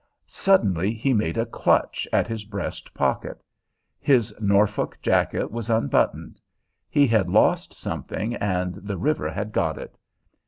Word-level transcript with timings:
Suddenly 0.25 0.95
he 0.95 1.13
made 1.13 1.37
a 1.37 1.45
clutch 1.45 2.07
at 2.11 2.25
his 2.25 2.43
breast 2.43 2.91
pocket: 2.95 3.43
his 3.99 4.33
Norfolk 4.41 4.97
jacket 5.03 5.51
was 5.51 5.69
unbuttoned. 5.69 6.41
He 6.89 7.05
had 7.05 7.29
lost 7.29 7.71
something, 7.75 8.33
and 8.37 8.73
the 8.77 8.97
river 8.97 9.29
had 9.29 9.51
got 9.51 9.77
it. 9.77 9.95